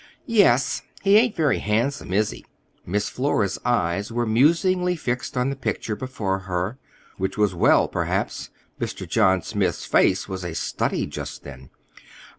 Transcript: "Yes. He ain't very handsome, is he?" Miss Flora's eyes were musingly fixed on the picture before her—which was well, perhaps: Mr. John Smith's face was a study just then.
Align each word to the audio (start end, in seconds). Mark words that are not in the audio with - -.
"Yes. 0.33 0.81
He 1.03 1.15
ain't 1.15 1.35
very 1.35 1.59
handsome, 1.59 2.11
is 2.11 2.31
he?" 2.31 2.43
Miss 2.87 3.07
Flora's 3.07 3.59
eyes 3.63 4.11
were 4.11 4.25
musingly 4.25 4.95
fixed 4.95 5.37
on 5.37 5.51
the 5.51 5.55
picture 5.55 5.95
before 5.95 6.39
her—which 6.39 7.37
was 7.37 7.53
well, 7.53 7.87
perhaps: 7.87 8.49
Mr. 8.79 9.07
John 9.07 9.43
Smith's 9.43 9.85
face 9.85 10.27
was 10.27 10.43
a 10.43 10.55
study 10.55 11.05
just 11.05 11.43
then. 11.43 11.69